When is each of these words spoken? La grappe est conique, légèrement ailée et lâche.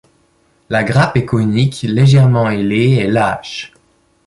La 0.71 0.83
grappe 0.83 1.15
est 1.17 1.25
conique, 1.27 1.83
légèrement 1.83 2.49
ailée 2.49 2.93
et 3.01 3.05
lâche. 3.07 3.71